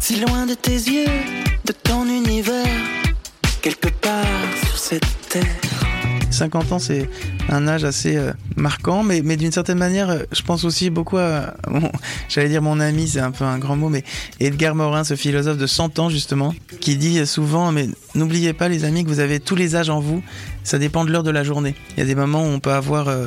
[0.00, 1.10] Si loin de tes yeux,
[1.64, 2.64] de ton univers,
[3.60, 4.24] quelque part
[4.64, 5.42] sur cette terre.
[6.30, 7.08] 50 ans, c'est
[7.48, 11.16] un âge assez euh, marquant, mais, mais d'une certaine manière, euh, je pense aussi beaucoup
[11.16, 11.90] à, bon,
[12.28, 14.04] j'allais dire mon ami, c'est un peu un grand mot, mais
[14.38, 18.84] Edgar Morin, ce philosophe de 100 ans justement, qui dit souvent, mais n'oubliez pas les
[18.84, 20.22] amis que vous avez tous les âges en vous,
[20.64, 21.74] ça dépend de l'heure de la journée.
[21.96, 23.26] Il y a des moments où on peut avoir euh,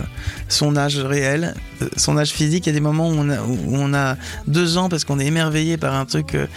[0.49, 4.17] son âge réel, euh, son âge physique, il y a des moments où on a,
[4.47, 6.47] deux ans parce qu'on est émerveillé par un truc euh,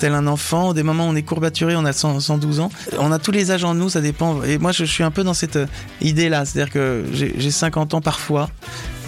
[0.00, 2.70] tel un enfant, des moments où on est courbaturé, on a 100 112 ans.
[2.98, 4.42] On a tous les âges en nous, ça dépend.
[4.42, 5.58] Et moi, je, suis un peu dans cette
[6.00, 8.48] idée-là, c'est-à-dire que j'ai j'ai 50 ans parfois,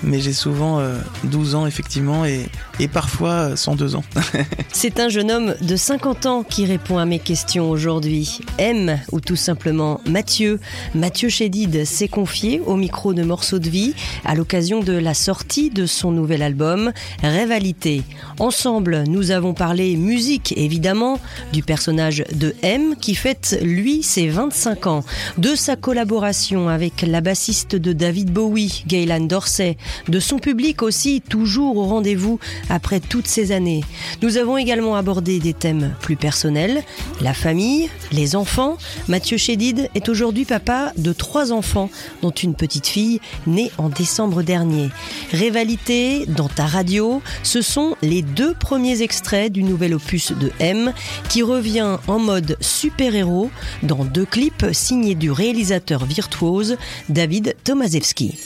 [0.04, 2.24] mais j'ai souvent euh, 12 ans effectivement
[2.80, 4.04] et parfois euh, 102 ans.
[4.72, 8.40] C'est un jeune homme de 50 ans qui répond à mes questions aujourd'hui.
[8.58, 10.60] M ou tout simplement Mathieu.
[10.94, 15.70] Mathieu Chédid s'est confié au micro de Morceaux de vie à l'occasion de la sortie
[15.70, 16.92] de son nouvel album
[17.22, 18.02] Rivalité.
[18.38, 21.18] Ensemble, nous avons parlé musique évidemment,
[21.52, 25.04] du personnage de M qui fête lui ses 25 ans,
[25.38, 29.76] de sa collaboration avec la bassiste de David Bowie, Gaylan Dorsey,
[30.08, 33.84] de son public aussi toujours au rendez-vous après toutes ces années.
[34.22, 36.82] Nous avons également abordé des thèmes plus personnels,
[37.20, 38.76] la famille, les enfants.
[39.08, 41.90] Mathieu Chédid est aujourd'hui papa de trois enfants,
[42.22, 44.90] dont une petite fille née en décembre dernier.
[45.32, 50.92] Rivalité dans ta radio, ce sont les deux premiers extraits du nouvel opus de M
[51.28, 53.50] qui revient en mode super-héros
[53.82, 56.76] dans deux clips signés du réalisateur virtuose
[57.08, 58.38] David Tomaszewski.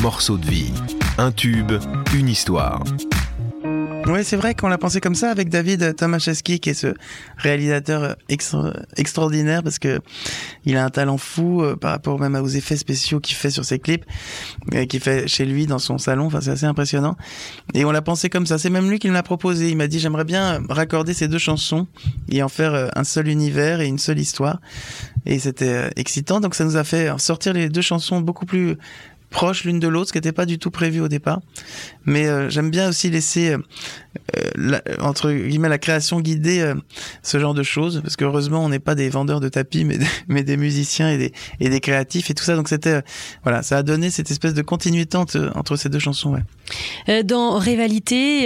[0.00, 0.72] Morceau de vie.
[1.18, 1.72] Un tube,
[2.14, 2.82] une histoire.
[4.08, 6.92] Oui, c'est vrai qu'on l'a pensé comme ça avec David Tomaszewski, qui est ce
[7.36, 10.00] réalisateur extra- extraordinaire parce que
[10.64, 13.64] il a un talent fou euh, par rapport même aux effets spéciaux qu'il fait sur
[13.64, 14.04] ses clips,
[14.74, 16.26] euh, qu'il fait chez lui dans son salon.
[16.26, 17.16] Enfin, c'est assez impressionnant.
[17.74, 18.58] Et on l'a pensé comme ça.
[18.58, 19.70] C'est même lui qui me l'a proposé.
[19.70, 21.86] Il m'a dit j'aimerais bien raccorder ces deux chansons
[22.28, 24.60] et en faire euh, un seul univers et une seule histoire.
[25.26, 26.40] Et c'était euh, excitant.
[26.40, 28.76] Donc ça nous a fait sortir les deux chansons beaucoup plus
[29.32, 31.40] proches l'une de l'autre, ce qui n'était pas du tout prévu au départ.
[32.04, 33.58] Mais euh, j'aime bien aussi laisser, euh,
[34.36, 36.74] euh, la- entre guillemets, la création guider euh,
[37.22, 39.98] ce genre de choses, parce que heureusement, on n'est pas des vendeurs de tapis, mais
[39.98, 42.54] des, mais des musiciens et des, et des créatifs et tout ça.
[42.56, 43.02] Donc c'était,
[43.42, 46.36] voilà, ça a donné cette espèce de continuité entre, entre ces deux chansons.
[47.08, 47.22] Ouais.
[47.24, 48.44] Dans Rivalité,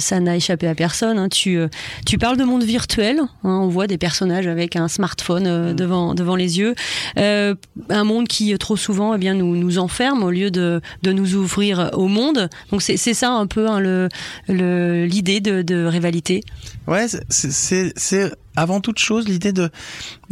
[0.00, 1.18] ça n'a échappé à personne.
[1.18, 1.28] hein.
[1.28, 1.58] Tu,
[2.06, 3.18] tu parles de monde virtuel.
[3.20, 3.28] hein.
[3.44, 6.74] On voit des personnages avec un smartphone euh, devant, devant les yeux.
[7.16, 11.34] Un monde qui, trop souvent, eh bien, nous, nous enferme au lieu de, de nous
[11.34, 12.48] ouvrir au monde.
[12.70, 14.08] Donc c'est ça un peu hein, le-
[14.48, 16.42] le- l'idée de, de Rivalité.
[16.86, 19.52] Ouais, c'est- avant toute chose l'idée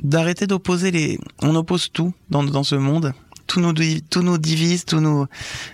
[0.03, 1.19] d'arrêter d'opposer les.
[1.43, 3.13] On oppose tout dans dans ce monde.
[3.49, 3.73] Tout nous
[4.09, 5.27] tout nous divise, tout nous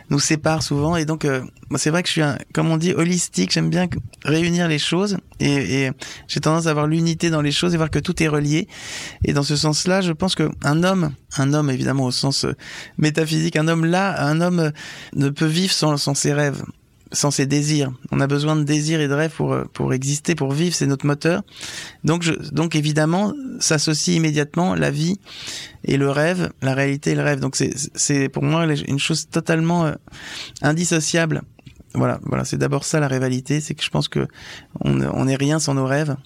[0.08, 0.96] nous sépare souvent.
[0.96, 1.42] Et donc, euh,
[1.76, 3.52] c'est vrai que je suis un, comme on dit, holistique.
[3.52, 3.88] J'aime bien
[4.24, 5.90] réunir les choses et, et
[6.28, 8.68] j'ai tendance à avoir l'unité dans les choses et voir que tout est relié.
[9.24, 12.54] Et dans ce sens-là, je pense que un homme, un homme évidemment au sens euh,
[12.96, 14.70] métaphysique, un homme là, un homme euh,
[15.14, 16.62] ne peut vivre sans sans ses rêves
[17.14, 17.92] sans ses désirs.
[18.10, 20.86] On a besoin de désirs et de rêves pour, euh, pour exister, pour vivre, c'est
[20.86, 21.42] notre moteur.
[22.04, 25.19] Donc, je, donc évidemment, s'associe immédiatement la vie
[25.84, 27.41] et le rêve, la réalité et le rêve.
[27.41, 29.94] Donc c'est, pour moi une chose totalement euh,
[30.62, 31.42] indissociable.
[31.94, 34.26] Voilà, voilà, c'est d'abord ça la rivalité, c'est que je pense que
[34.81, 36.16] on n'est rien sans nos rêves.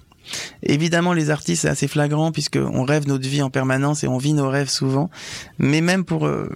[0.63, 4.19] Évidemment, les artistes, c'est assez flagrant puisque on rêve notre vie en permanence et on
[4.19, 5.11] vit nos rêves souvent.
[5.59, 6.49] Mais même pour, euh,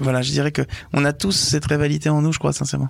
[0.00, 0.62] voilà, je dirais que
[0.92, 2.88] on a tous cette rivalité en nous, je crois sincèrement.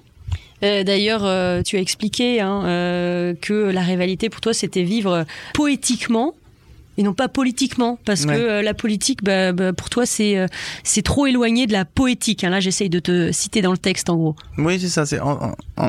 [0.63, 5.25] Euh, D'ailleurs, euh, tu as expliqué hein, euh, que la rivalité pour toi, c'était vivre
[5.55, 6.35] poétiquement
[6.99, 8.35] et non pas politiquement, parce Ouais.
[8.37, 10.47] que la politique, bah, bah, pour toi, c'est
[10.83, 12.43] c'est trop éloigné de la poétique.
[12.43, 12.49] hein.
[12.49, 14.35] Là, j'essaye de te citer dans le texte, en gros.
[14.57, 15.05] Oui, c'est ça.
[15.05, 15.21] C'est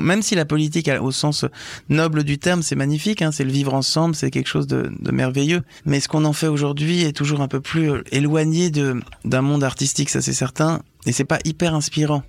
[0.01, 1.45] même si la politique, au sens
[1.87, 3.21] noble du terme, c'est magnifique.
[3.21, 5.61] Hein, c'est le vivre ensemble, c'est quelque chose de, de merveilleux.
[5.85, 9.63] Mais ce qu'on en fait aujourd'hui est toujours un peu plus éloigné de d'un monde
[9.63, 10.81] artistique, ça c'est certain.
[11.05, 12.23] Et c'est pas hyper inspirant.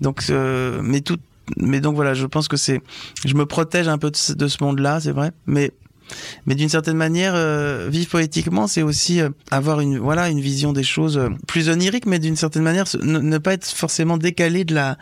[0.00, 1.18] Donc, mais tout,
[1.56, 2.80] mais donc voilà, je pense que c'est,
[3.24, 5.32] je me protège un peu de ce, de ce monde-là, c'est vrai.
[5.46, 5.72] Mais
[6.46, 10.72] mais d'une certaine manière, euh, vivre poétiquement, c'est aussi euh, avoir une voilà une vision
[10.72, 14.74] des choses euh, plus onirique, mais d'une certaine manière ne, pas être forcément décalé de
[14.74, 14.98] la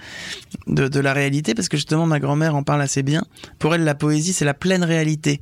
[0.66, 3.24] de, la réalité, parce que justement ma grand-mère en parle assez bien.
[3.58, 5.40] Pour elle, la poésie, c'est la pleine réalité.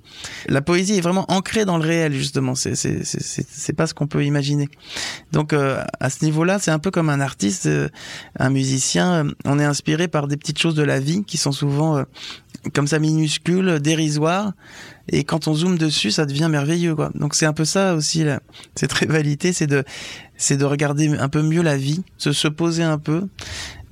[0.48, 2.54] La poésie est vraiment ancrée dans le réel, justement.
[2.54, 4.68] C'est c'est c'est pas ce qu'on peut imaginer.
[5.32, 7.68] Donc à ce niveau-là, c'est un peu comme un artiste,
[8.38, 9.26] un musicien.
[9.44, 12.04] on est inspiré par des petites choses de la vie qui sont souvent
[12.74, 14.52] comme ça minuscules, dérisoires.
[15.08, 17.10] Et quand on zoome dessus, ça devient merveilleux, quoi.
[17.14, 18.40] Donc c'est un peu ça aussi, là.
[18.74, 19.84] cette rivalité, c'est de,
[20.36, 23.26] c'est de regarder un peu mieux la vie, se, se poser un peu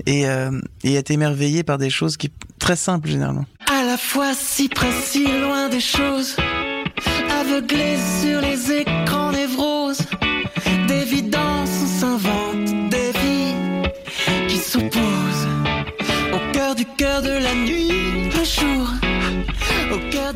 [0.06, 0.50] et, euh,
[0.84, 3.46] et être émerveillé par des choses qui très simples généralement.
[3.66, 6.36] À la fois si précis, loin des choses.
[7.30, 10.02] Aveuglé sur les écrans névroses.
[10.86, 15.48] D'évidence, on s'invente des vies qui s'opposent.
[16.32, 19.07] Au cœur du cœur de la nuit, le jour.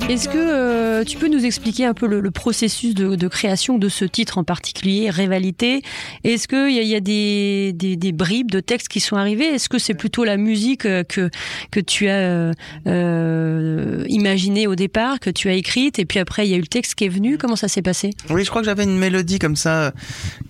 [0.08, 4.04] Est-ce que euh, tu peux nous expliquer un peu le, processus de, création de ce
[4.04, 5.82] titre en particulier, Rivalité?
[6.24, 9.46] Est-ce qu'il y a, y a des, bribes de textes qui sont arrivés?
[9.46, 11.30] Est-ce que c'est plutôt la musique euh, que,
[11.70, 12.52] que tu as
[12.86, 16.62] euh, imaginée au départ, que tu as écrite, et puis après il y a eu
[16.62, 17.38] le texte qui est venu?
[17.38, 18.10] Comment ça s'est passé?
[18.30, 19.92] Oui, je crois que j'avais une mélodie comme ça,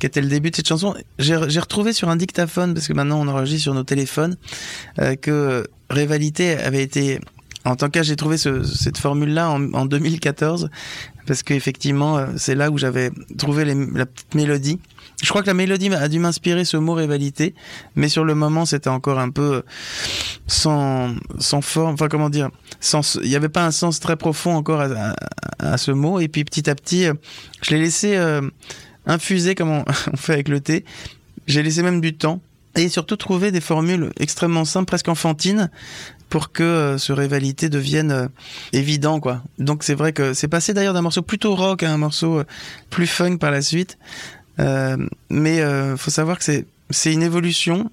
[0.00, 0.94] qui était le début de cette chanson.
[1.18, 4.36] J'ai retrouvé sur un dictaphone, parce que maintenant on enregistre sur nos téléphones,
[5.20, 7.20] que Rivalité avait été...
[7.64, 10.68] En tant cas, j'ai trouvé ce- cette formule-là en, en 2014,
[11.26, 14.80] parce qu'effectivement, euh, c'est là où j'avais trouvé la petite mélodie.
[15.22, 17.54] Je crois que la mélodie a dû m'inspirer ce mot rivalité,
[17.94, 19.62] mais sur le moment, c'était encore un peu euh,
[20.48, 21.14] sans,
[21.60, 22.50] forme, enfin comment dire,
[22.80, 24.80] sans, il n'y avait pas un sens très profond encore
[25.60, 27.14] à, ce mot, et puis petit à petit, euh,
[27.62, 28.18] je l'ai laissé
[29.06, 30.84] infuser comme on, on fait avec le thé.
[31.46, 32.40] J'ai laissé même du temps
[32.74, 35.70] et surtout trouver des formules extrêmement simples, presque enfantines,
[36.32, 38.26] pour que euh, ce rivalité devienne euh,
[38.72, 39.42] évident, quoi.
[39.58, 42.44] Donc c'est vrai que c'est passé d'ailleurs d'un morceau plutôt rock à un morceau euh,
[42.88, 43.98] plus funk par la suite.
[44.58, 45.60] Mais
[45.98, 47.90] faut savoir que c'est c'est une évolution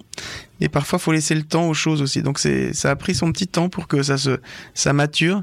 [0.60, 2.22] et parfois faut laisser le temps aux choses aussi.
[2.22, 4.40] Donc c'est ça a pris son petit temps pour que ça se
[4.72, 5.42] ça mature.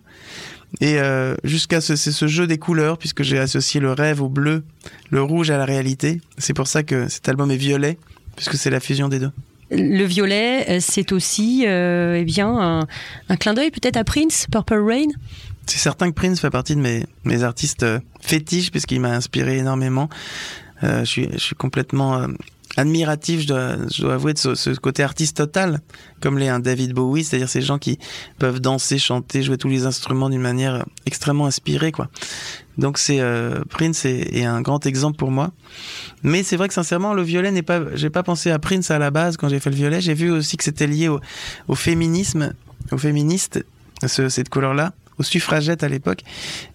[0.81, 0.97] Et
[1.43, 4.63] jusqu'à ce, c'est ce jeu des couleurs, puisque j'ai associé le rêve au bleu,
[5.11, 6.19] le rouge à la réalité.
[6.39, 7.97] C'est pour ça que cet album est violet,
[8.35, 9.31] puisque c'est la fusion des deux.
[9.69, 12.87] Le violet, euh, c'est aussi euh, eh bien
[13.29, 15.07] un, clin d'œil peut-être à Prince, Purple Rain
[15.65, 19.57] C'est certain que Prince fait partie de mes, mes artistes euh, fétiches, puisqu'il m'a inspiré
[19.57, 20.09] énormément.
[20.83, 22.27] Je, suis, je suis complètement
[22.75, 25.79] admiratif, je dois, avouer, de ce, ce côté artiste total,
[26.21, 27.97] comme les un David Bowie, c'est-à-dire ces gens qui
[28.37, 32.09] peuvent danser, chanter, jouer tous les instruments d'une manière extrêmement inspirée, quoi.
[32.77, 35.51] Donc c'est euh, Prince est, est un grand exemple pour moi.
[36.23, 37.81] Mais c'est vrai que sincèrement, le violet n'est pas.
[37.95, 40.01] J'ai pas pensé à Prince à la base quand j'ai fait le violet.
[40.01, 41.19] J'ai vu aussi que c'était lié au,
[41.67, 42.53] au féminisme,
[42.91, 43.63] aux féministes,
[44.05, 46.21] ce- cette couleur-là, aux suffragettes à l'époque.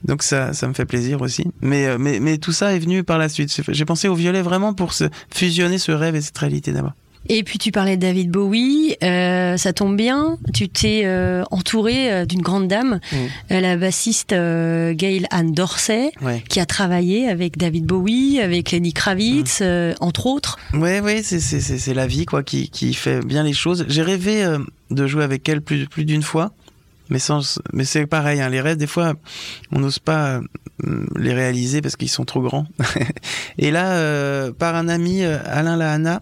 [0.04, 1.44] Donc ça, ça me fait plaisir aussi.
[1.60, 3.62] Mais, euh, mais, mais tout ça est venu par la suite.
[3.68, 6.92] J'ai pensé au violet vraiment pour se fusionner ce rêve et cette réalité d'abord.
[7.28, 12.12] Et puis tu parlais de David Bowie, euh, ça tombe bien, tu t'es euh, entouré
[12.12, 13.54] euh, d'une grande dame, Mm.
[13.60, 16.42] la bassiste euh, Gail Ann Dorsey, Ouais.
[16.48, 19.94] qui a travaillé avec David Bowie, avec Lenny Kravitz, Mm.
[20.00, 20.58] entre autres.
[20.74, 23.84] Ouais, ouais, c'est la vie quoi qui qui fait bien les choses.
[23.88, 24.44] J'ai rêvé
[24.90, 26.52] de jouer avec elle plus plus d'une fois,
[27.08, 28.40] mais sans mais c'est pareil.
[28.40, 29.14] Hein, les rêves des fois
[29.70, 30.40] on n'ose pas
[31.16, 32.66] les réaliser parce qu'ils sont trop grands.
[33.58, 36.20] Et là, par un ami Alain Lahana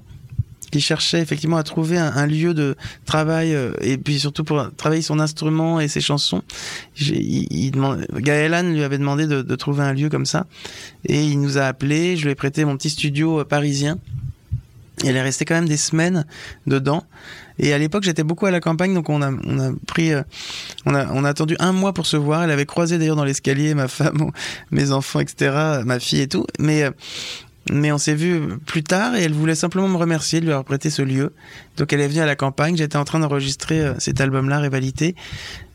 [0.71, 5.03] qui cherchait effectivement à trouver un, lieu de travail euh, et puis surtout pour travailler
[5.03, 6.43] son instrument et ses chansons.
[7.01, 7.73] Il, il
[8.15, 10.47] Gaëlan lui avait demandé de, de trouver un lieu comme ça
[11.07, 12.17] et il nous a appelé.
[12.17, 13.99] Je lui ai prêté mon petit studio euh, parisien.
[15.03, 16.27] Et elle est restée quand même des semaines
[16.67, 17.05] dedans.
[17.59, 20.23] Et à l'époque, j'étais beaucoup à la campagne, donc on a, on a pris, euh,
[20.85, 22.43] on a, on a attendu un mois pour se voir.
[22.43, 24.31] Elle avait croisé d'ailleurs dans l'escalier ma femme,
[24.71, 26.47] mes enfants, etc., ma fille et tout.
[26.59, 26.91] Mais, euh,
[27.69, 30.65] mais on s'est vu plus tard et elle voulait simplement me remercier de lui avoir
[30.65, 31.35] prêté ce lieu.
[31.77, 32.77] Donc elle est venue à la campagne.
[32.77, 35.15] J'étais en train d'enregistrer euh, cet album-là, Rivalité.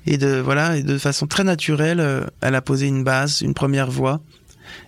[0.08, 3.54] Et de, voilà, et de façon très naturelle, euh, elle a posé une basse, une
[3.54, 4.21] première voix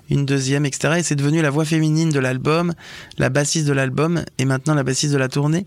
[0.09, 0.95] une deuxième, etc.
[0.97, 2.73] Et c'est devenu la voix féminine de l'album,
[3.17, 5.65] la bassiste de l'album, et maintenant la bassiste de la tournée.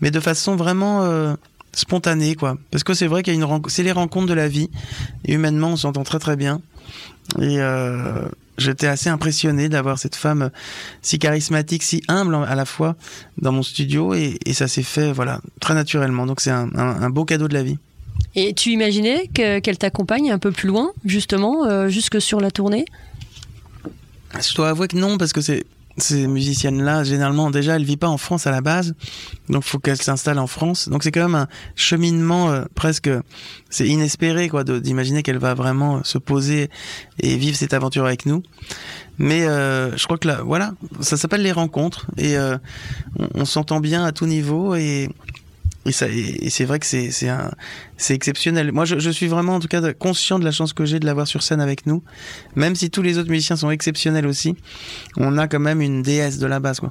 [0.00, 1.34] Mais de façon vraiment euh,
[1.72, 2.58] spontanée, quoi.
[2.70, 4.70] Parce que c'est vrai qu'il y a une c'est les rencontres de la vie.
[5.26, 6.60] Humainement, on s'entend très très bien.
[7.40, 8.22] Et euh,
[8.56, 10.50] j'étais assez impressionné d'avoir cette femme
[11.02, 12.94] si charismatique, si humble à la fois
[13.38, 16.26] dans mon studio, et, et ça s'est fait, voilà, très naturellement.
[16.26, 17.78] Donc c'est un, un- un beau cadeau de la vie.
[18.34, 22.50] Et tu imaginais que- qu'elle t'accompagne un peu plus loin, justement, euh, jusque sur la
[22.50, 22.84] tournée?
[24.40, 25.64] Je dois avouer que non, parce que c'est
[25.98, 28.94] ces musiciennes-là, généralement, déjà, elles vivent pas en France à la base,
[29.48, 30.88] donc faut qu'elles s'installent en France.
[30.88, 33.10] Donc c'est quand même un cheminement euh, presque,
[33.70, 36.70] c'est inespéré, quoi, d'imaginer qu'elle va vraiment se poser
[37.20, 38.42] et vivre cette aventure avec nous.
[39.18, 42.58] Mais euh, je crois que là, voilà, ça s'appelle les rencontres et euh,
[43.18, 45.08] on, on s'entend bien à tout niveau et
[45.86, 48.72] et, et, c'est vrai que c'est exceptionnel.
[48.72, 51.26] Moi, je, suis vraiment en tout cas conscient de la chance que j'ai de l'avoir
[51.26, 52.02] sur scène avec nous,
[52.54, 54.56] même si tous les autres musiciens sont exceptionnels aussi.
[55.16, 56.90] On a quand même une déesse de la basse, quoi.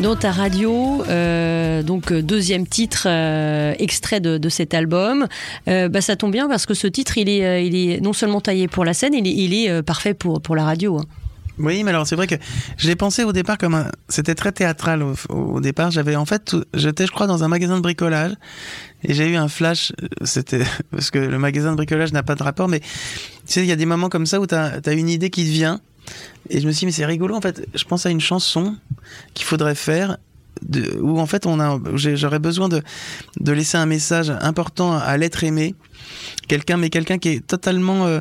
[0.00, 1.02] Dans ta radio.
[1.08, 5.26] Je euh, donc euh, deuxième titre euh, extrait de, cet album.
[5.66, 8.68] Bah, ça tombe bien parce que ce titre, il est, il est non seulement taillé
[8.68, 10.98] pour la scène, il est, il est parfait pour, pour la radio.
[10.98, 11.04] Hein.
[11.58, 12.34] Oui, mais alors c'est vrai que
[12.76, 13.90] je l'ai pensé au départ comme un...
[14.08, 15.90] c'était très théâtral au, départ.
[15.90, 18.32] J'avais en fait, j'étais je crois dans un magasin de bricolage
[19.04, 19.92] et j'ai eu un flash.
[20.24, 22.86] C'était parce que le magasin de bricolage n'a pas de rapport, mais tu
[23.46, 25.44] sais, il y a des moments comme ça où tu as, as, une idée qui
[25.44, 25.80] te vient
[26.50, 27.66] et je me suis dit mais c'est rigolo en fait.
[27.74, 28.76] Je pense à une chanson
[29.34, 30.18] qu'il faudrait faire
[30.62, 32.82] de, où en fait on a j'aurais besoin de
[33.40, 35.74] de laisser un message important à l'être aimé,
[36.48, 38.20] quelqu'un mais quelqu'un qui est totalement euh,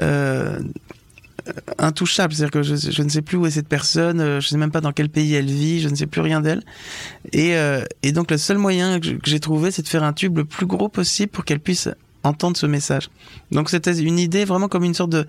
[0.00, 0.60] euh,
[1.78, 4.56] intouchable, c'est-à-dire que je, ne sais plus où est cette personne, euh, je ne sais
[4.58, 6.62] même pas dans quel pays elle vit, je ne sais plus rien d'elle.
[7.32, 7.54] Et,
[8.02, 10.66] et, donc le seul moyen que j'ai trouvé, c'est de faire un tube le plus
[10.66, 11.88] gros possible pour qu'elle puisse
[12.22, 13.08] entendre ce message.
[13.50, 15.26] Donc c'était une idée vraiment comme une sorte de,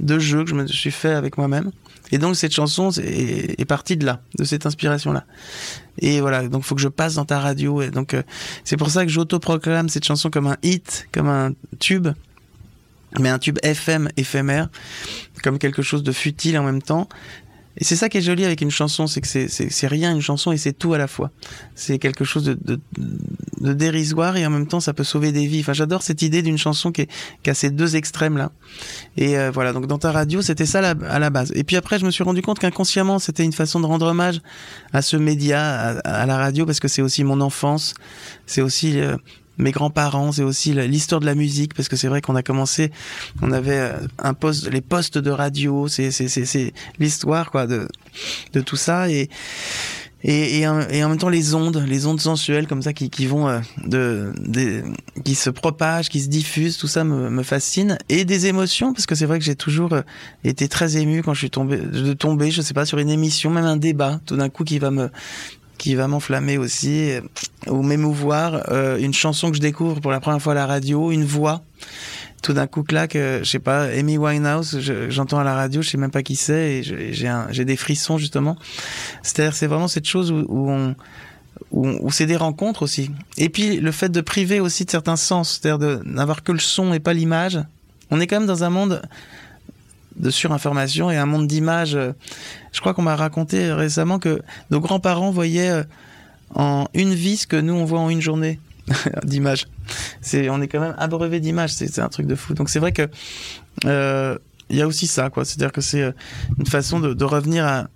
[0.00, 1.70] de jeu que je me suis fait avec moi-même.
[2.12, 5.24] Et donc cette chanson est, partie de là, de cette inspiration-là.
[5.98, 7.88] Et voilà, donc faut que je passe dans ta radio.
[7.90, 8.22] Donc euh,
[8.64, 12.08] c'est pour ça que j'autoproclame cette chanson comme un hit, comme un tube
[13.18, 14.68] mais un tube FM éphémère,
[15.42, 17.08] comme quelque chose de futile en même temps.
[17.80, 20.52] Et c'est ça qui est joli avec une chanson, c'est que c'est rien une chanson
[20.52, 21.30] et c'est tout à la fois.
[21.74, 22.78] C'est quelque chose de, de,
[23.60, 25.60] de, dérisoire et en même temps ça peut sauver des vies.
[25.60, 27.08] Enfin, j'adore cette idée d'une chanson qui, est,
[27.42, 28.52] qui, a ces deux extrêmes là.
[29.16, 31.52] Et euh, voilà, donc dans ta radio, c'était ça à la base.
[31.54, 34.42] Et puis après, je me suis rendu compte qu'inconsciemment, c'était une façon de rendre hommage
[34.92, 37.94] à ce média, à, à la radio, parce que c'est aussi mon enfance,
[38.44, 39.16] c'est aussi euh,
[39.58, 42.90] mes grands-parents, c'est aussi l'histoire de la musique, parce que c'est vrai qu'on a commencé,
[43.42, 46.10] on avait un poste, les postes de radio, c'est
[46.98, 47.88] l'histoire quoi de
[48.52, 49.28] de tout ça et
[50.22, 53.48] et, et, en, même temps les ondes, les ondes sensuelles comme ça qui, qui vont
[53.48, 54.82] euh, de, de,
[55.24, 59.06] qui se propagent, qui se diffusent, tout ça me, me fascine et des émotions parce
[59.06, 60.02] que c'est vrai que j'ai toujours euh,
[60.44, 63.50] été très ému quand je suis tombé de tomber, je sais pas sur une émission,
[63.50, 65.08] même un débat, tout d'un coup qui va me
[65.80, 67.12] qui va m'enflammer aussi
[67.66, 68.70] ou m'émouvoir.
[68.70, 71.62] Euh, une chanson que je découvre pour la première fois à la radio, une voix.
[72.42, 75.88] Tout d'un coup, claque, euh, je sais pas, Amy Winehouse, j'entends à la radio, je
[75.88, 78.56] sais même pas qui c'est, et j'ai des frissons justement.
[79.22, 80.94] C'est-à-dire, c'est vraiment cette chose où,
[81.70, 83.10] où c'est des rencontres aussi.
[83.38, 86.58] Et puis le fait de priver aussi de certains sens, c'est-à-dire de n'avoir que le
[86.58, 87.58] son et pas l'image.
[88.10, 89.00] On est quand même dans un monde
[90.16, 91.98] de surinformation et un monde d'images.
[92.72, 95.84] Je crois qu'on m'a raconté récemment que nos grands-parents voyaient
[96.54, 98.58] en une vie ce que nous on voit en une journée
[99.24, 99.66] d'images.
[100.20, 101.72] C'est, on est quand même abreuvé d'images.
[101.72, 102.54] C'est, un truc de fou.
[102.54, 103.08] Donc c'est vrai que
[103.84, 104.36] euh,
[104.68, 105.44] il y a aussi ça, quoi.
[105.44, 106.12] C'est-à-dire que c'est
[106.58, 107.88] une façon de, revenir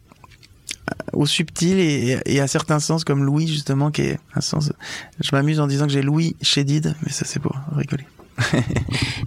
[1.13, 4.73] au subtil et, et, à certains sens comme Louis justement qui est un sens.
[5.21, 8.05] Je m'amuse en disant que j'ai Louis Chédid, mais ça c'est pour rigoler.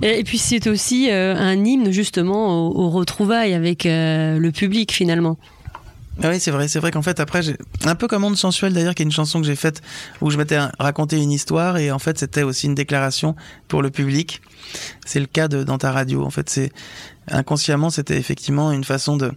[0.01, 5.37] Et puis c'est aussi euh, un hymne justement aux, retrouvailles avec euh, le public finalement.
[6.23, 8.73] Ah oui, c'est vrai, c'est vrai qu'en fait après, j'ai un peu comme Monde sensuel
[8.73, 9.81] d'ailleurs, qui est une chanson que j'ai faite
[10.19, 13.35] où je m'étais raconté une histoire et en fait c'était aussi une déclaration
[13.67, 14.41] pour le public.
[15.05, 16.23] C'est le cas de dans ta radio.
[16.23, 16.71] En fait, c'est
[17.29, 19.31] inconsciemment, c'était effectivement une façon de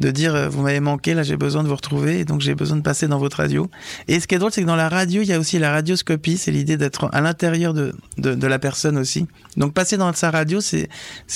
[0.00, 2.54] de dire euh, vous m'avez manqué, là j'ai besoin de vous retrouver, et donc j'ai
[2.54, 3.70] besoin de passer dans votre radio.
[4.08, 5.70] Et ce qui est drôle, c'est que dans la radio, il y a aussi la
[5.70, 9.26] radioscopie, c'est l'idée d'être à l'intérieur de, de, de la personne aussi.
[9.56, 10.88] Donc passer dans sa radio, c'est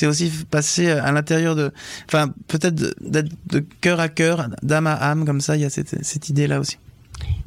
[0.03, 1.73] aussi passer à l'intérieur de,
[2.09, 5.71] enfin peut-être d'être de cœur à cœur, d'âme à âme, comme ça, il y a
[5.71, 6.79] cette, cette idée là aussi.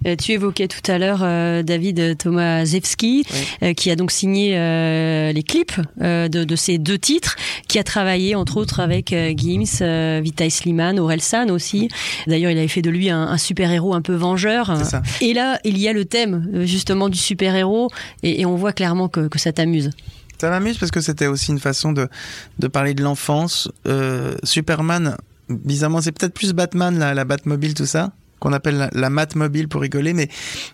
[0.06, 3.38] Euh, tu évoquais tout à l'heure euh, David Tomaszewski, oui.
[3.64, 4.50] euh, qui a donc signé
[5.34, 7.36] les clips de, de, ces deux titres,
[7.68, 11.90] qui a travaillé entre autres avec Gims, Vitaly Sliman, Orelsan aussi.
[12.28, 14.74] D'ailleurs, il avait fait de lui un, un super-héros un peu vengeur.
[15.22, 17.90] Et là, il y a le thème justement du super-héros,
[18.24, 19.92] et, et, on voit clairement que, que ça t'amuse.
[20.40, 22.08] Ça m'amuse parce que c'était aussi une façon de,
[22.60, 23.70] de parler de l'enfance.
[24.44, 25.18] Superman,
[25.50, 29.68] bizarrement, c'est peut-être plus Batman, la, la Batmobile, tout ça qu'on appelle la, mat mobile
[29.68, 30.30] pour rigoler, mais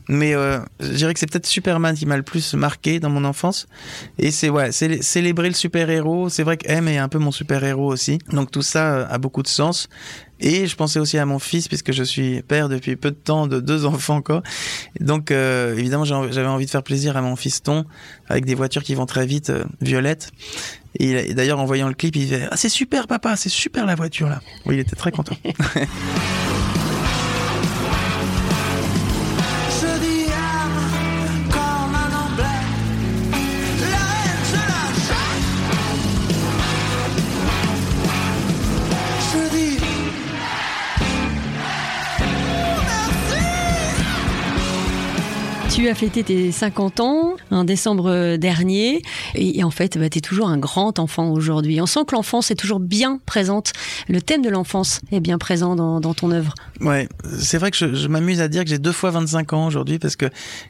[0.07, 3.25] mais euh, je dirais que c'est peut-être Superman qui m'a le plus marqué dans mon
[3.25, 3.67] enfance.
[4.17, 6.29] Et c'est ouais, c'est célébrer le super héros.
[6.29, 8.19] C'est vrai que M est un peu mon super héros aussi.
[8.31, 9.89] Donc tout ça a beaucoup de sens.
[10.39, 13.47] Et je pensais aussi à mon fils puisque je suis père depuis peu de temps
[13.47, 14.43] de deux enfants encore.
[14.99, 17.85] Donc euh, évidemment j'avais envie de faire plaisir à mon fiston
[18.27, 20.31] avec des voitures qui vont très vite, euh, violettes.
[20.99, 23.85] Et, et d'ailleurs en voyant le clip il disait ah c'est super papa c'est super
[23.85, 24.41] la voiture là.
[24.65, 25.35] Oui il était très content.
[45.85, 49.03] Tu as fêté tes 50 ans en décembre dernier
[49.35, 51.79] et, en fait, bah, tu es toujours un grand enfant aujourd'hui.
[51.79, 53.71] On sent que l'enfance est toujours bien présente.
[54.09, 56.55] Le thème de l'enfance est bien présent dans, ton œuvre.
[56.81, 59.67] Ouais, c'est vrai que je, je m'amuse à dire que j'ai deux fois 25 ans
[59.67, 60.25] aujourd'hui parce que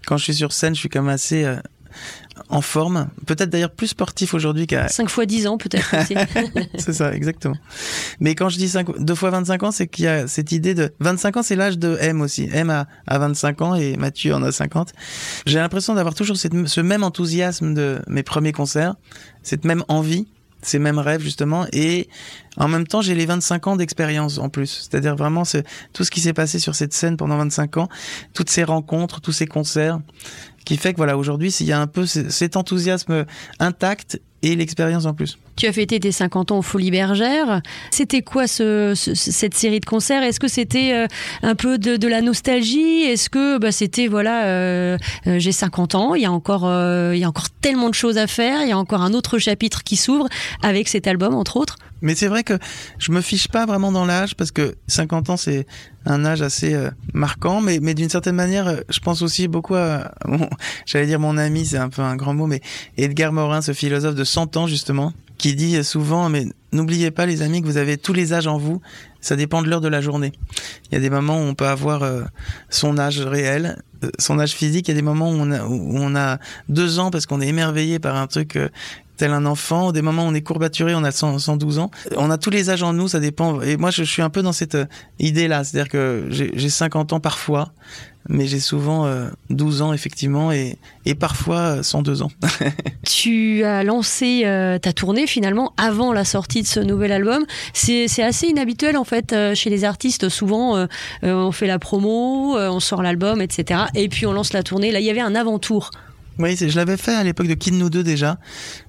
[0.05, 1.55] quand je suis sur scène, je suis comme assez euh,
[2.49, 5.95] en forme, peut-être d'ailleurs plus sportif aujourd'hui qu'à 5 fois 10 ans peut-être.
[6.77, 7.55] c'est ça, exactement.
[8.19, 10.73] Mais quand je dis 5, 2 fois 25 ans, c'est qu'il y a cette idée
[10.73, 12.49] de 25 ans, c'est l'âge de M aussi.
[12.51, 14.93] M a, a 25 ans et Mathieu en a 50.
[15.45, 18.95] J'ai l'impression d'avoir toujours cette, ce même enthousiasme de mes premiers concerts,
[19.41, 20.27] cette même envie
[20.65, 22.09] ces mêmes rêves justement et
[22.57, 25.43] en même temps j'ai les 25 ans d'expérience en plus c'est-à-dire vraiment
[25.93, 27.89] tout ce qui s'est passé sur cette scène pendant 25 ans
[28.33, 29.99] toutes ces rencontres tous ces concerts
[30.65, 33.25] qui fait que voilà, aujourd'hui, il y a un peu cet enthousiasme
[33.59, 35.37] intact et l'expérience en plus.
[35.55, 37.61] Tu as fêté tes 50 ans aux Folies Bergères.
[37.89, 40.21] C'était quoi ce, cette série de concerts?
[40.21, 41.07] Est-ce que c'était euh,
[41.41, 43.03] un peu de, la nostalgie?
[43.03, 46.65] Est-ce que bah, c'était voilà, euh, euh, j'ai 50 ans, il y a encore
[47.13, 49.37] il y a encore tellement de choses à faire, il y a encore un autre
[49.37, 50.27] chapitre qui s'ouvre
[50.61, 51.77] avec cet album entre autres?
[52.01, 52.53] Mais c'est vrai que
[52.97, 55.65] je me fiche pas vraiment dans l'âge parce que 50 ans c'est
[56.05, 56.77] un âge assez
[57.13, 60.11] marquant, mais, mais d'une certaine manière, je pense aussi beaucoup à,
[60.85, 62.61] j'allais dire mon ami, c'est un peu un grand mot, mais
[62.97, 67.41] Edgar Morin, ce philosophe de 100 ans justement, qui dit souvent, mais n'oubliez pas les
[67.41, 68.81] amis que vous avez tous les âges en vous,
[69.21, 70.33] ça dépend de l'heure de la journée.
[70.89, 72.21] Il y a des moments où on peut avoir euh,
[72.69, 75.63] son âge réel, euh, son âge physique, il y a des moments où on a,
[75.65, 76.37] où on a
[76.69, 78.69] deux ans parce qu'on est émerveillé par un truc euh,
[79.17, 81.91] tel un enfant, des moments on est courbaturé, on a 112 ans.
[82.17, 83.61] On a tous les âges en nous, ça dépend.
[83.61, 84.77] Et moi, je, suis un peu dans cette
[85.19, 87.71] idée-là, c'est-à-dire que j'ai 50 ans parfois,
[88.27, 89.07] mais j'ai souvent
[89.49, 92.31] 12 euh, ans effectivement et, et parfois 102 ans.
[93.05, 97.45] tu as lancé euh, ta tournée finalement avant la sortie de ce nouvel album.
[97.73, 100.29] C'est assez inhabituel en fait euh, chez les artistes.
[100.29, 100.87] Souvent
[101.21, 103.81] on fait la promo, on sort l'album, etc.
[103.93, 104.91] Et puis on lance la tournée.
[104.91, 105.91] Là il y avait un avant-tour.
[106.37, 108.37] Oui, je l'avais fait à l'époque de Kid Nous 2 déjà.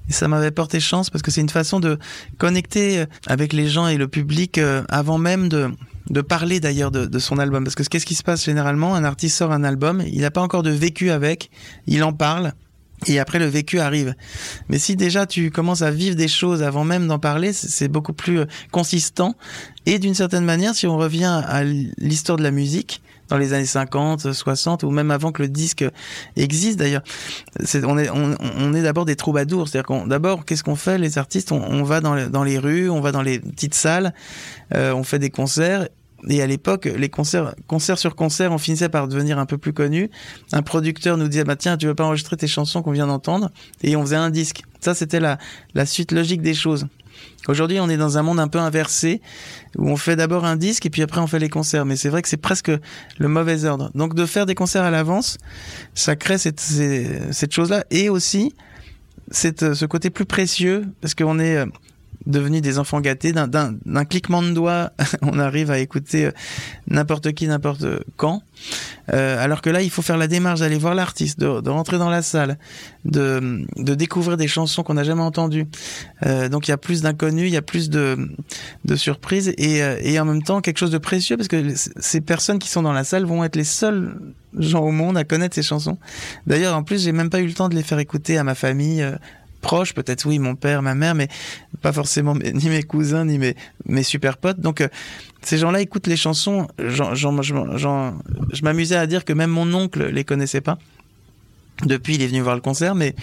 [0.09, 1.99] Et ça m'avait porté chance parce que c'est une façon de
[2.39, 5.71] connecter avec les gens et le public avant même de,
[6.11, 7.65] de parler d'ailleurs de, son album.
[7.65, 8.95] Parce que qu'est-ce qui se passe généralement?
[8.95, 11.51] Un artiste sort un album, il n'a pas encore de vécu avec,
[11.87, 12.53] il en parle.
[13.07, 14.15] Et après le vécu arrive.
[14.71, 18.15] Mais si déjà tu commences à vivre des choses avant même d'en parler, c'est beaucoup
[18.15, 19.35] plus euh, consistant.
[19.85, 23.67] Et d'une certaine manière, si on revient à l'histoire de la musique, dans les années
[23.67, 25.85] 50, 60 ou même avant que le disque
[26.37, 27.03] existe d'ailleurs.
[27.85, 29.69] on est, on, est d'abord des troubadours.
[29.69, 31.53] C'est-à-dire qu'on, d'abord, qu'est-ce qu'on fait les artistes?
[31.53, 34.15] On, va dans, les, dans les rues, on va dans les petites salles,
[34.75, 35.89] euh, on fait des concerts
[36.29, 39.73] et à l'époque, les concerts, concert sur concert, on finissait par devenir un peu plus
[39.73, 40.11] connus.
[40.53, 43.51] Un producteur nous disait, bah tiens, tu veux pas enregistrer tes chansons qu'on vient d'entendre?
[43.83, 44.63] Et on faisait un disque.
[44.81, 45.39] Ça, c'était la,
[45.75, 46.87] la suite logique des choses.
[47.49, 49.21] Aujourd'hui, on est dans un monde un peu inversé,
[49.77, 51.85] où on fait d'abord un disque et puis après on fait les concerts.
[51.85, 52.71] Mais c'est vrai que c'est presque
[53.19, 53.91] le mauvais ordre.
[53.95, 55.39] Donc de faire des concerts à l'avance,
[55.95, 57.85] ça crée cette, cette chose-là.
[57.91, 58.55] Et aussi,
[59.31, 61.67] cette, ce côté plus précieux, parce qu'on est euh,
[62.25, 63.33] devenus des enfants gâtés.
[63.33, 64.91] D'un cliquement de doigts,
[65.23, 66.31] on arrive à écouter euh,
[66.89, 67.85] n'importe qui, n'importe
[68.17, 68.43] quand.
[69.13, 71.99] Euh, alors que là, il faut faire la démarche d'aller voir l'artiste, de, de, rentrer
[71.99, 72.59] dans la salle,
[73.05, 75.67] de, de découvrir des chansons qu'on n'a jamais entendues.
[76.25, 78.17] Euh, donc il y a plus d'inconnus, il y a plus de,
[78.85, 82.59] de surprises et, et en même temps quelque chose de précieux parce que ces personnes
[82.59, 84.17] qui sont dans la salle vont être les seuls
[84.59, 85.99] gens au monde à connaître ces chansons.
[86.47, 88.55] D'ailleurs, en plus, j'ai même pas eu le temps de les faire écouter à ma
[88.55, 89.07] famille,
[89.61, 91.29] proches, peut-être oui, mon père, ma mère, mais
[91.83, 94.61] pas forcément ni mes cousins, ni mes, mes super potes.
[94.61, 94.89] Donc euh,
[95.43, 96.69] ces gens-là écoutent les chansons.
[96.79, 100.79] je m'amusais à dire que même mon oncle les connaissait pas.
[101.85, 103.15] Depuis, il est venu voir le concert, mais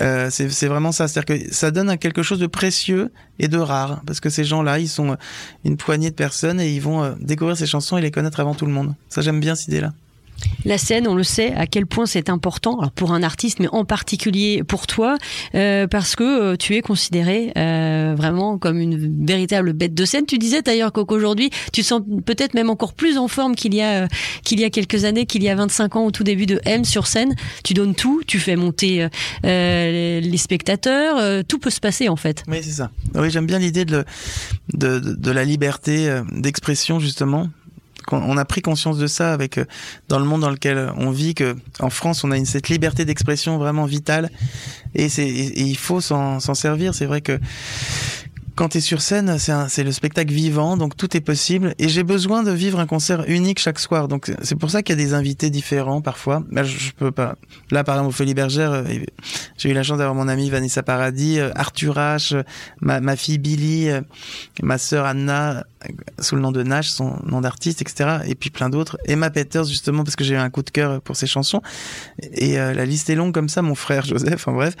[0.00, 1.08] euh, c'est vraiment ça.
[1.08, 4.78] C'est-à-dire que ça donne quelque chose de précieux et de rare, parce que ces gens-là,
[4.78, 5.16] ils sont
[5.64, 8.54] une poignée de personnes et ils vont euh, découvrir ces chansons et les connaître avant
[8.54, 8.94] tout le monde.
[9.08, 9.92] Ça, j'aime bien cette idée-là.
[10.64, 13.68] La scène, on le sait, à quel point c'est important, alors pour un artiste, mais
[13.72, 15.16] en particulier pour toi,
[15.54, 20.24] euh, parce que euh, tu es considéré euh, vraiment comme une véritable bête de scène.
[20.26, 24.08] Tu disais d'ailleurs qu'aujourd'hui, tu sens peut-être même encore plus en forme qu'il y a
[24.44, 26.84] qu'il y a quelques années, qu'il y a 25 ans au tout début de M
[26.84, 27.34] sur scène.
[27.64, 29.08] Tu donnes tout, tu fais monter
[29.42, 32.44] les spectateurs, tout peut se passer en fait.
[32.48, 32.90] Oui, c'est ça.
[33.14, 34.04] Oui, j'aime bien l'idée de,
[34.74, 37.48] de, de la liberté d'expression justement
[38.10, 39.64] on a pris conscience de ça avec euh,
[40.08, 43.58] dans le monde dans lequel on vit que en France on a cette liberté d'expression
[43.58, 44.30] vraiment vitale.
[44.94, 46.94] Et il faut s'en servir.
[46.94, 47.38] C'est vrai que
[48.54, 51.74] quand tu es sur scène, c'est le spectacle vivant, donc tout est possible.
[51.78, 54.08] Et j'ai besoin de vivre un concert unique chaque soir.
[54.08, 56.42] Donc c'est pour ça qu'il y a des invités différents parfois.
[56.50, 57.36] Bah, je, peux pas.
[57.70, 58.84] Là, par exemple, Folies Bergère, euh,
[59.56, 62.42] j'ai eu la chance d'avoir mon amie Vanessa Paradis, euh, Arthur H, euh,
[62.80, 63.88] ma, fille Billy,
[64.62, 65.64] ma sœur Anna,
[66.18, 68.18] sous le nom de Nash, son nom d'artiste, etc.
[68.26, 68.98] Et puis plein d'autres.
[69.06, 71.62] Emma Peters, justement, parce que j'ai eu un coup de cœur pour ses chansons.
[72.20, 74.74] Et la liste est longue comme ça, mon frère Joseph, en bref.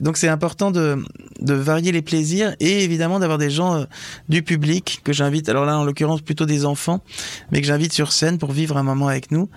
[0.00, 1.04] Donc c'est important de
[1.40, 3.84] varier les plaisirs et évidemment d'avoir des gens euh,
[4.28, 7.02] du public que j'invite, alors là en l'occurrence plutôt des enfants,
[7.50, 9.48] mais que j'invite sur scène pour vivre un moment avec nous.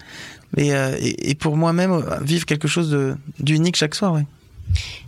[0.58, 4.14] Et, euh, et, pour moi-même, euh, vivre quelque chose d'unique chaque soir.
[4.14, 4.26] Ouais.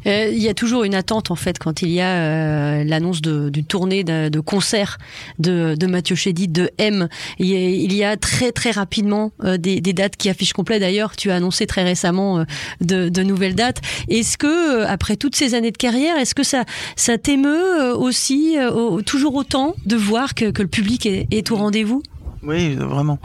[0.08, 3.22] Euh, Il y a toujours une attente en fait quand il y a euh, l'annonce
[3.22, 4.98] d'une tournée de, concert
[5.40, 7.08] de, Mathieu Chédid, de M.
[7.40, 10.80] Il y a, très très rapidement euh, des, dates qui affichent complet.
[10.80, 12.46] D'ailleurs, tu as annoncé très récemment
[12.82, 13.82] de, nouvelles dates.
[14.10, 19.02] Est-ce que après toutes ces années de carrière, est-ce que ça ça t'émeut aussi au-
[19.02, 22.04] toujours autant de voir que, le public est, est au rendez-vous?
[22.44, 23.20] Oui, vraiment.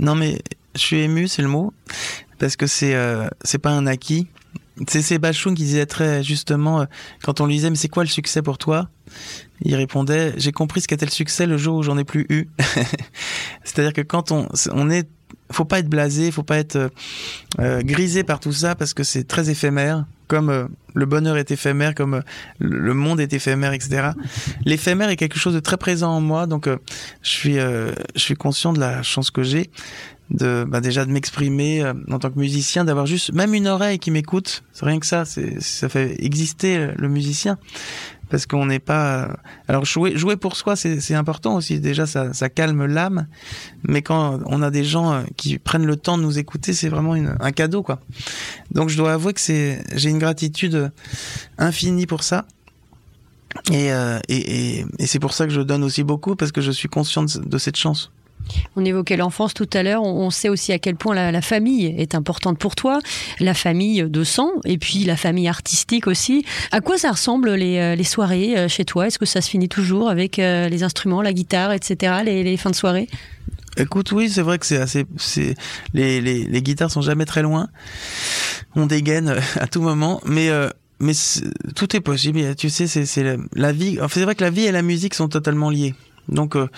[0.00, 0.38] Non mais
[0.74, 1.72] je suis ému, c'est le mot,
[2.38, 2.94] parce que c'est
[3.44, 4.26] c'est pas un acquis.
[4.86, 6.84] C'est Sébastien qui disait très justement, euh,
[7.22, 8.88] quand on lui disait mais c'est quoi le succès pour toi?
[9.62, 12.48] Il répondait j'ai compris ce qu'était le succès le jour où j'en ai plus eu.
[13.64, 15.08] C'est-à-dire que quand on on est,
[15.50, 16.88] faut pas être blasé, faut pas être euh,
[17.58, 20.04] euh, grisé par tout ça parce que c'est très éphémère.
[20.28, 22.20] Comme le bonheur est éphémère, comme
[22.58, 24.08] le monde est éphémère, etc.
[24.64, 26.68] L'éphémère est quelque chose de très présent en moi, donc
[27.22, 29.70] je suis, je suis conscient de la chance que j'ai
[30.30, 33.98] de bah déjà de m'exprimer euh, en tant que musicien, d'avoir juste même une oreille
[33.98, 34.64] qui m'écoute.
[34.72, 37.58] C'est rien que ça, c'est ça fait exister euh, le musicien
[38.28, 39.24] parce qu'on n'est pas.
[39.24, 39.32] euh,
[39.68, 41.78] Alors jouer jouer pour soi, c'est important aussi.
[41.78, 43.28] Déjà, ça ça calme l'âme,
[43.84, 46.88] mais quand on a des gens euh, qui prennent le temps de nous écouter, c'est
[46.88, 48.00] vraiment une, un cadeau quoi.
[48.72, 50.90] Donc je dois avouer que c'est j'ai une gratitude
[51.56, 52.46] infinie pour ça.
[53.70, 56.60] Et, euh, et, et, et c'est pour ça que je donne aussi beaucoup parce que
[56.60, 58.10] je suis conscient de cette chance.
[58.76, 60.02] On évoquait l'enfance tout à l'heure.
[60.02, 62.98] On sait aussi à quel point la, famille est importante pour toi,
[63.40, 66.44] la famille de sang et puis la famille artistique aussi.
[66.72, 69.06] À quoi ça ressemble les, euh, soirées euh, chez toi?
[69.06, 72.22] Est-ce que ça se finit toujours avec euh, les instruments, la guitare, etc.
[72.24, 73.08] Les, fins de soirée?
[73.76, 75.04] Écoute, oui, c'est vrai que c'est assez,
[75.92, 77.68] les, les les guitares sont jamais très loin.
[78.74, 80.50] On dégaine à tout moment, mais
[80.98, 81.12] mais
[81.74, 82.54] tout est possible.
[82.56, 83.98] Tu sais, c'est la, vie.
[84.08, 85.94] C'est vrai que la vie et la musique sont totalement liées.
[86.28, 86.68] Donc euh,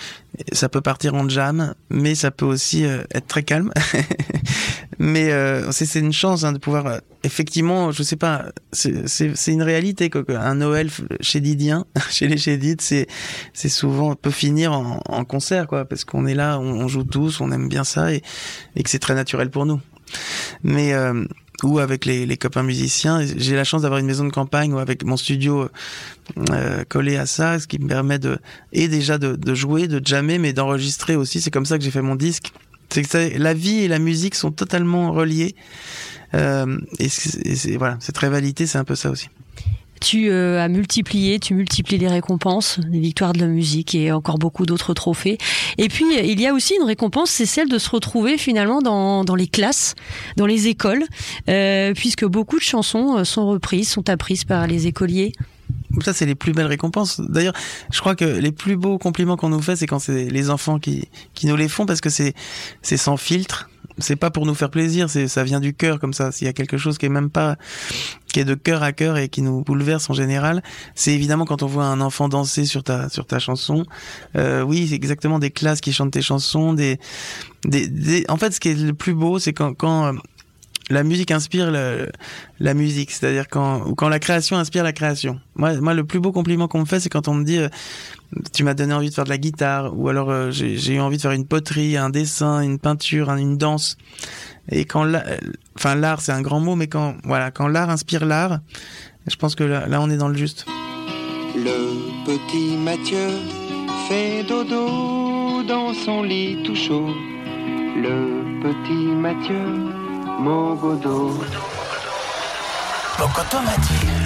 [0.51, 3.71] ça peut partir en jam, mais ça peut aussi euh, être très calme.
[4.99, 9.63] mais euh, c'est une chance hein, de pouvoir euh, effectivement, je sais pas, c'est une
[9.63, 10.23] réalité quoi.
[10.29, 10.89] Un Noël
[11.21, 13.07] chez Didien, chez les Chédides, c'est
[13.53, 17.03] c'est souvent peut finir en, en concert quoi, parce qu'on est là, on, on joue
[17.03, 18.21] tous, on aime bien ça et,
[18.75, 19.79] et que c'est très naturel pour nous.
[20.63, 21.25] Mais euh,
[21.63, 24.79] ou avec les, les copains musiciens, j'ai la chance d'avoir une maison de campagne ou
[24.79, 25.69] avec mon studio
[26.51, 28.37] euh, collé à ça, ce qui me permet de
[28.71, 31.41] et déjà de, de jouer, de jammer, mais d'enregistrer aussi.
[31.41, 32.51] C'est comme ça que j'ai fait mon disque.
[32.89, 35.55] C'est que ça- la vie et la musique sont totalement reliées.
[36.33, 37.07] Euh, et
[37.45, 39.27] et voilà, cette rivalité, c'est un peu ça aussi.
[39.99, 44.37] Tu euh, as multiplié, tu multiplies les récompenses, les victoires de la musique et encore
[44.37, 45.37] beaucoup d'autres trophées.
[45.77, 48.81] Et puis, euh, il y a aussi une récompense, c'est celle de se retrouver finalement
[48.81, 49.95] dans, dans les classes,
[50.37, 51.03] dans les écoles,
[51.49, 55.33] euh, puisque beaucoup de chansons euh, sont reprises, sont apprises par les écoliers.
[56.01, 57.19] Ça, c'est les plus belles récompenses.
[57.21, 57.53] D'ailleurs,
[57.91, 60.79] je crois que les plus beaux compliments qu'on nous fait, c'est quand c'est les enfants
[60.79, 62.33] qui, qui nous les font parce que c'est,
[62.81, 63.69] c'est sans filtre.
[64.01, 66.31] C'est pas pour nous faire plaisir, c'est, ça vient du cœur comme ça.
[66.31, 67.57] S'il y a quelque chose qui est même pas,
[68.31, 70.63] qui est de cœur à cœur et qui nous bouleverse en général,
[70.95, 73.85] c'est évidemment quand on voit un enfant danser sur ta, sur ta chanson.
[74.37, 76.97] Euh, oui, c'est exactement des classes qui chantent tes chansons, des,
[77.65, 80.13] des, des- en fait, ce qui est le plus beau, c'est quand, quand, euh,
[80.89, 85.39] la musique inspire la musique, c'est-à-dire quand la création inspire la création.
[85.55, 87.69] Moi, le plus beau compliment qu'on me fait, c'est quand on me dit euh,
[88.53, 91.17] tu m'as donné envie de faire de la guitare, ou alors euh, j'ai eu envie
[91.17, 93.97] de faire une poterie, un dessin, une peinture, un- une danse.
[94.71, 95.19] Et quand euh,
[95.95, 98.59] l'art, c'est un grand mot, mais quand voilà, quand l'art inspire l'art,
[99.27, 100.65] je pense que là, là, on est dans le juste.
[101.55, 103.27] Le petit Mathieu
[104.07, 107.09] fait dodo dans son lit tout chaud.
[107.95, 109.88] Le petit Mathieu,
[110.39, 111.33] mon godo.
[113.17, 114.18] Ce que tu vois,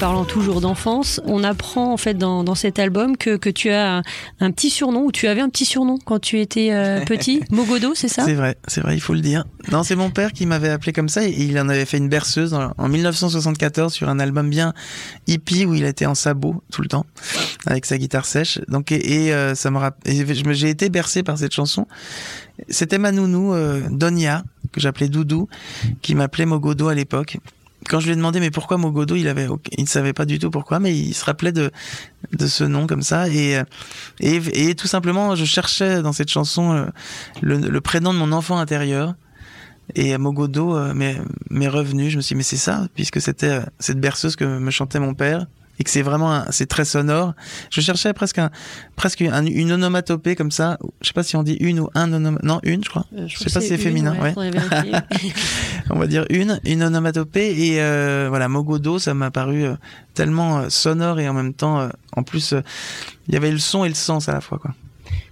[0.00, 3.98] parlant toujours d'enfance, on apprend en fait dans, dans cet album que, que tu as
[3.98, 4.02] un,
[4.40, 7.92] un, petit surnom, ou tu avais un petit surnom quand tu étais euh, petit, Mogodo,
[7.94, 8.24] c'est ça?
[8.24, 9.44] C'est vrai, c'est vrai, il faut le dire.
[9.70, 12.08] Non, c'est mon père qui m'avait appelé comme ça, et il en avait fait une
[12.08, 14.72] berceuse en, en 1974 sur un album bien
[15.26, 17.04] hippie où il était en sabot tout le temps,
[17.66, 18.58] avec sa guitare sèche.
[18.68, 19.80] Donc, et, et euh, ça me
[20.54, 21.86] j'ai été bercé par cette chanson.
[22.70, 25.46] C'était ma nounou, euh, Donia, que j'appelais Doudou,
[26.00, 27.36] qui m'appelait Mogodo à l'époque
[27.88, 30.38] quand je lui ai demandé mais pourquoi Mogodo, il avait, il ne savait pas du
[30.38, 31.70] tout pourquoi, mais il se rappelait de
[32.32, 33.28] de ce nom comme ça.
[33.28, 33.60] Et
[34.20, 36.86] et, et tout simplement je cherchais dans cette chanson euh,
[37.40, 39.14] le, le prénom de mon enfant intérieur.
[39.96, 42.10] Et Mogodo euh, m'est revenu.
[42.10, 45.00] Je me suis dit mais c'est ça puisque c'était euh, cette berceuse que me chantait
[45.00, 45.46] mon père
[45.80, 47.34] et que c'est vraiment c'est très sonore.
[47.70, 48.50] Je cherchais presque un,
[48.96, 50.78] presque un, une onomatopée comme ça.
[51.00, 52.46] Je sais pas si on dit une ou un onomatopée.
[52.46, 53.06] Non, une, je crois.
[53.16, 54.14] Euh, je, sais pas si c'est féminin.
[54.20, 54.50] Ouais, Ouais.
[55.90, 59.74] on va dire une, une onomatopée et euh, voilà Mogodo, ça m'a paru euh,
[60.12, 62.54] tellement euh, sonore et en même temps, en plus,
[63.28, 64.72] il y avait le son et le sens à la fois quoi.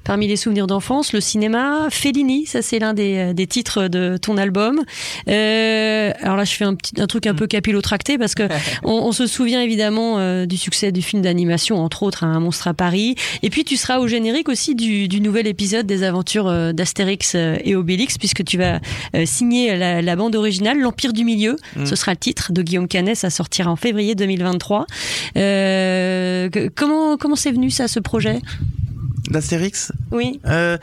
[0.08, 4.38] Parmi les souvenirs d'enfance, le cinéma, Fellini, ça c'est l'un des, des, titres de ton
[4.38, 4.80] album.
[5.28, 8.44] Euh, alors là, je fais un, petit, un truc un peu capillotracté parce que
[8.84, 12.68] on, on, se souvient évidemment euh, du succès du film d'animation, entre autres, Un monstre
[12.68, 13.16] à Paris.
[13.42, 17.34] Et puis tu seras au générique aussi du, du nouvel épisode des aventures euh, d'Astérix
[17.34, 18.80] et Obélix, puisque tu vas
[19.14, 21.58] euh, signer la, la, bande originale, L'Empire du Milieu.
[21.76, 21.84] Mm.
[21.84, 24.86] Ce sera le titre de Guillaume Canet, ça sortira en février 2023.
[25.36, 28.40] Euh, comment comment c'est venu ça, ce projet?
[29.28, 30.40] D'Astérix Oui.
[30.46, 30.78] Euh,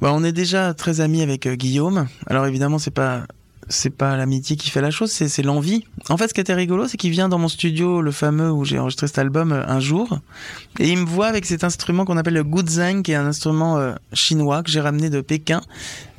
[0.00, 2.06] bah, on est déjà très amis avec euh, Guillaume.
[2.26, 3.26] Alors évidemment, c'est pas
[3.68, 5.84] c'est pas l'amitié qui fait la chose, c'est l'envie.
[6.08, 8.64] En fait, ce qui était rigolo, c'est qu'il vient dans mon studio, le fameux où
[8.64, 10.18] j'ai enregistré cet album, euh, un jour,
[10.78, 13.78] et il me voit avec cet instrument qu'on appelle le guzheng, qui est un instrument
[13.78, 15.60] euh, chinois que j'ai ramené de Pékin,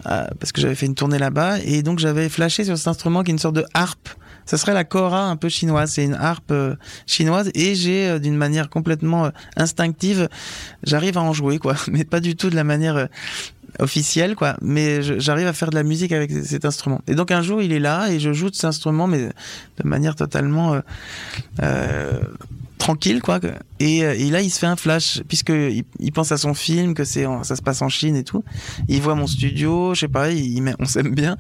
[0.08, 3.24] euh, parce que j'avais fait une tournée là-bas, et donc j'avais flashé sur cet instrument
[3.24, 4.10] qui est une sorte de harpe
[4.46, 5.92] ça serait la kora un peu chinoise.
[5.92, 10.30] C'est une harpe euh, chinoise et j'ai euh, d'une manière complètement euh, instinctive,
[10.84, 13.08] j'arrive à en jouer quoi, mais pas du tout de la manière
[13.80, 14.56] officielle quoi.
[14.62, 17.02] Mais j'arrive à faire de la musique avec cet instrument.
[17.08, 19.88] Et donc un jour il est là et je joue de cet instrument mais de
[19.88, 20.80] manière totalement
[22.86, 23.40] tranquille quoi
[23.80, 27.04] et, et, là il se fait un flash puisque il, pense à son film que
[27.04, 28.44] c'est ça se passe en Chine et tout.
[28.88, 30.28] Il voit mon studio je sais pas
[30.80, 31.36] on s'aime bien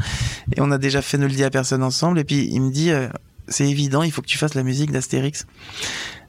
[0.55, 2.71] et on a déjà fait ne le dit à personne ensemble et puis il me
[2.71, 3.07] dit euh,
[3.47, 5.45] c'est évident il faut que tu fasses la musique d'Astérix.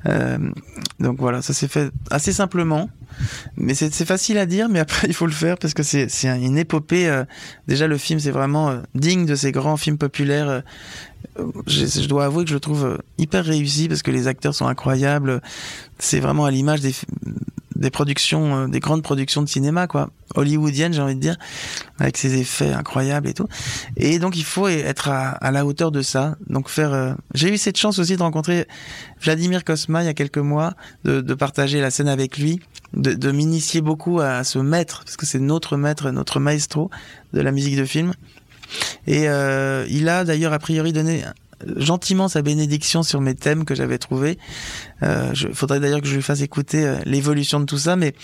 [0.04, 0.38] Euh,
[1.00, 2.88] donc voilà ça s'est fait assez simplement
[3.56, 6.58] mais c'est facile à dire mais après il faut le faire parce que c'est une
[6.58, 7.24] épopée euh,
[7.66, 10.60] déjà le film c'est vraiment euh, digne de ces grands films populaires euh,
[11.66, 15.40] je, dois avouer que je le trouve hyper réussi parce que les acteurs sont incroyables.
[15.98, 20.10] C'est vraiment à l'image des, productions, des grandes productions de cinéma, quoi.
[20.34, 21.36] Hollywoodiennes, j'ai envie de dire,
[21.98, 23.48] avec ses effets incroyables et tout.
[23.96, 26.36] Et donc, il faut être à, la hauteur de ça.
[26.48, 26.92] Donc, faire.
[26.92, 27.14] Euh...
[27.34, 28.66] J'ai eu cette chance aussi de rencontrer
[29.20, 32.60] Vladimir Kosma il y a quelques mois, de, partager la scène avec lui,
[32.94, 36.90] de, m'initier beaucoup à ce maître, parce que c'est notre maître, notre maestro
[37.32, 38.12] de la musique de film.
[39.06, 41.24] Et euh, il a d'ailleurs a priori donné
[41.76, 44.38] gentiment sa bénédiction sur mes thèmes que j'avais trouvés.
[45.02, 48.14] Euh, je, faudrait d'ailleurs que je lui fasse écouter euh, l'évolution de tout ça, mais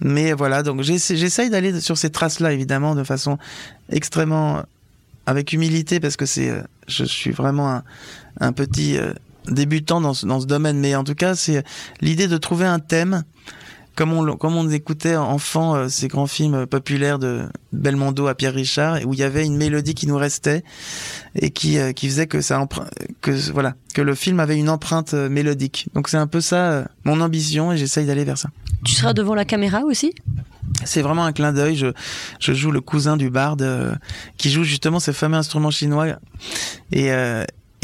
[0.00, 0.62] mais voilà.
[0.62, 3.38] Donc j'essaye d'aller sur ces traces-là évidemment de façon
[3.90, 4.62] extrêmement
[5.26, 6.52] avec humilité parce que c'est
[6.86, 7.82] je suis vraiment
[8.40, 9.12] un, petit euh,
[9.48, 11.64] débutant dans dans ce domaine, mais en tout cas c'est
[12.00, 13.24] l'idée de trouver un thème
[13.94, 18.54] comme on, comme on écoutait enfant euh, ces grands films populaires de Belmondo à Pierre
[18.54, 20.64] Richard, où il y avait une mélodie qui nous restait
[21.34, 22.66] et qui, euh, qui faisait que ça
[23.20, 25.88] que voilà que le film avait une empreinte euh, mélodique.
[25.94, 28.50] Donc c'est un peu ça euh, mon ambition et j'essaye d'aller vers ça.
[28.84, 30.12] Tu seras devant la caméra aussi?
[30.84, 31.76] C'est vraiment un clin d'œil.
[31.76, 31.86] Je,
[32.40, 33.94] je joue le cousin du barde euh,
[34.36, 36.06] qui joue justement ce fameux instrument chinois
[36.92, 37.10] et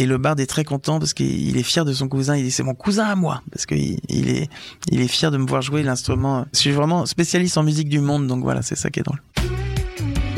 [0.00, 2.34] et le barde est très content parce qu'il est fier de son cousin.
[2.34, 4.48] Il dit c'est mon cousin à moi parce qu'il il est,
[4.90, 6.46] il est fier de me voir jouer l'instrument.
[6.54, 9.20] Je suis vraiment spécialiste en musique du monde, donc voilà, c'est ça qui est drôle.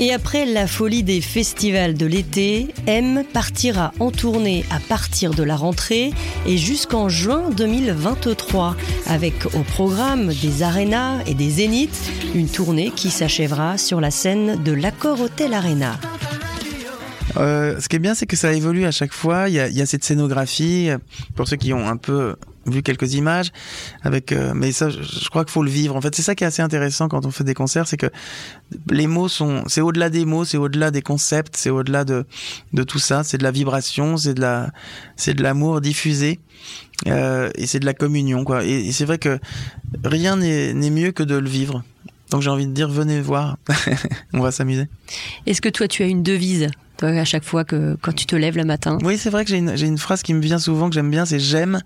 [0.01, 5.45] Et après la folie des festivals de l'été, M partira en tournée à partir de
[5.45, 6.13] la rentrée
[6.45, 8.75] et jusqu'en juin 2023,
[9.07, 14.61] avec au programme des arénas et des zéniths, une tournée qui s'achèvera sur la scène
[14.65, 15.93] de l'Accord Hotel Arena.
[17.37, 19.49] Euh, ce qui est bien, c'est que ça évolue à chaque fois.
[19.49, 20.91] Il y a, il y a cette scénographie,
[21.35, 23.51] pour ceux qui ont un peu vu quelques images
[24.03, 25.97] avec euh, mais ça je, crois qu'il faut le vivre.
[25.97, 28.11] En fait c'est ça qui est assez intéressant quand on fait des concerts c'est que
[28.91, 32.25] les mots sont c'est au-delà des mots c'est au-delà des concepts c'est au-delà de
[32.73, 33.25] de tout ça.
[33.25, 34.71] C'est de la vibration c'est de la
[35.17, 36.41] c'est de l'amour diffusé
[37.09, 38.65] euh, et c'est de la communion quoi.
[38.65, 39.39] Et, et c'est vrai que
[40.05, 41.83] rien n'est mieux que de le vivre.
[42.31, 43.59] Donc j'ai envie de dire venez voir.
[44.33, 44.87] On va s'amuser.
[45.47, 46.69] Est-ce que toi tu as une devise?
[47.07, 49.59] À chaque fois que quand tu te lèves le matin Oui, c'est vrai que j'ai
[49.59, 51.81] une, j'ai une phrase qui me vient souvent que j'aime bien, c'est j'aime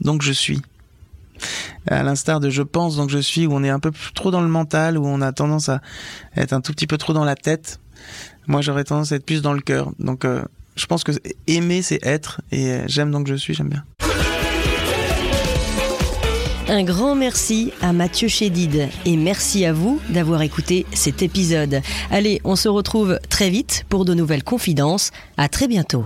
[0.00, 0.60] donc je suis.
[1.88, 4.40] À l'instar de je pense donc je suis, où on est un peu trop dans
[4.40, 5.80] le mental, où on a tendance à
[6.36, 7.80] être un tout petit peu trop dans la tête.
[8.46, 9.92] Moi, j'aurais tendance à être plus dans le cœur.
[9.98, 10.42] Donc, euh,
[10.76, 11.12] je pense que
[11.46, 13.84] aimer, c'est être, et euh, j'aime donc je suis, j'aime bien.
[16.68, 21.80] Un grand merci à Mathieu Chédid et merci à vous d'avoir écouté cet épisode.
[22.10, 25.10] Allez, on se retrouve très vite pour de nouvelles confidences.
[25.36, 26.04] À très bientôt.